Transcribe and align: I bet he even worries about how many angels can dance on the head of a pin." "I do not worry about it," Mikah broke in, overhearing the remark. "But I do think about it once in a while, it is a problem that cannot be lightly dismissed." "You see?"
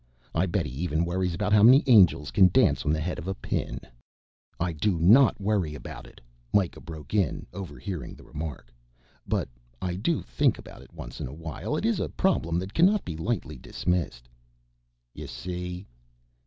I 0.33 0.47
bet 0.47 0.65
he 0.65 0.71
even 0.81 1.05
worries 1.05 1.35
about 1.35 1.53
how 1.53 1.61
many 1.61 1.83
angels 1.85 2.31
can 2.31 2.47
dance 2.47 2.87
on 2.87 2.91
the 2.91 2.99
head 2.99 3.19
of 3.19 3.27
a 3.27 3.35
pin." 3.35 3.79
"I 4.59 4.73
do 4.73 4.97
not 4.97 5.39
worry 5.39 5.75
about 5.75 6.07
it," 6.07 6.19
Mikah 6.51 6.81
broke 6.81 7.13
in, 7.13 7.45
overhearing 7.53 8.15
the 8.15 8.23
remark. 8.23 8.73
"But 9.27 9.47
I 9.79 9.93
do 9.93 10.23
think 10.23 10.57
about 10.57 10.81
it 10.81 10.91
once 10.91 11.21
in 11.21 11.27
a 11.27 11.33
while, 11.35 11.77
it 11.77 11.85
is 11.85 11.99
a 11.99 12.09
problem 12.09 12.57
that 12.57 12.73
cannot 12.73 13.05
be 13.05 13.15
lightly 13.15 13.57
dismissed." 13.59 14.27
"You 15.13 15.27
see?" 15.27 15.85